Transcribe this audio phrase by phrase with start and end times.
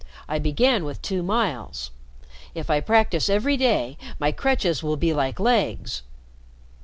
[0.27, 1.91] I began with two miles.
[2.55, 6.01] If I practice every day, my crutches will be like legs."